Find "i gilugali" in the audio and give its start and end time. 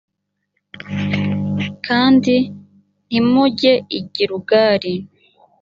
3.97-4.93